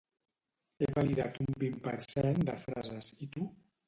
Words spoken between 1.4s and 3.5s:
un vint per cent de frases i tu?